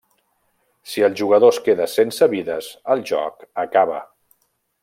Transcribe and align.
Si 0.93 1.03
el 1.07 1.17
jugador 1.19 1.53
es 1.53 1.59
queda 1.69 1.87
sense 1.97 2.31
vides, 2.33 2.73
el 2.97 3.07
joc 3.13 3.49
acaba. 3.69 4.05